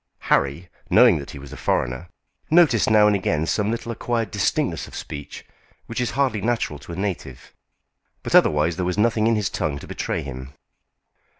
Harry, 0.33 0.67
knowing 0.89 1.19
that 1.19 1.29
he 1.29 1.37
was 1.37 1.53
a 1.53 1.55
foreigner, 1.55 2.07
noticed 2.49 2.89
now 2.89 3.05
and 3.05 3.15
again 3.15 3.45
some 3.45 3.69
little 3.69 3.91
acquired 3.91 4.31
distinctness 4.31 4.87
of 4.87 4.95
speech 4.95 5.45
which 5.85 6.01
is 6.01 6.09
hardly 6.17 6.41
natural 6.41 6.79
to 6.79 6.91
a 6.91 6.95
native; 6.95 7.53
but 8.23 8.33
otherwise 8.33 8.77
there 8.77 8.85
was 8.85 8.97
nothing 8.97 9.27
in 9.27 9.35
his 9.35 9.47
tongue 9.47 9.77
to 9.77 9.85
betray 9.85 10.23
him. 10.23 10.53